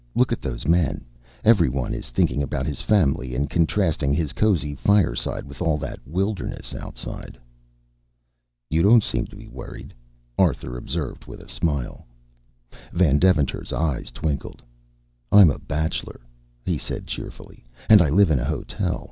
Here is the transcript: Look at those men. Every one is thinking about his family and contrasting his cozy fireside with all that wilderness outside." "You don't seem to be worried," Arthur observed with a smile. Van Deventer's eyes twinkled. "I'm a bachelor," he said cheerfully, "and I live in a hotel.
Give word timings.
Look 0.15 0.31
at 0.31 0.41
those 0.41 0.65
men. 0.67 1.05
Every 1.43 1.69
one 1.69 1.93
is 1.93 2.09
thinking 2.09 2.41
about 2.41 2.65
his 2.65 2.81
family 2.81 3.35
and 3.35 3.47
contrasting 3.47 4.15
his 4.15 4.33
cozy 4.33 4.73
fireside 4.73 5.45
with 5.45 5.61
all 5.61 5.77
that 5.77 5.99
wilderness 6.07 6.73
outside." 6.73 7.37
"You 8.67 8.81
don't 8.81 9.03
seem 9.03 9.27
to 9.27 9.35
be 9.35 9.47
worried," 9.47 9.93
Arthur 10.39 10.75
observed 10.75 11.25
with 11.27 11.39
a 11.39 11.47
smile. 11.47 12.07
Van 12.91 13.19
Deventer's 13.19 13.71
eyes 13.71 14.09
twinkled. 14.09 14.63
"I'm 15.31 15.51
a 15.51 15.59
bachelor," 15.59 16.21
he 16.65 16.79
said 16.79 17.05
cheerfully, 17.05 17.63
"and 17.87 18.01
I 18.01 18.09
live 18.09 18.31
in 18.31 18.39
a 18.39 18.43
hotel. 18.45 18.99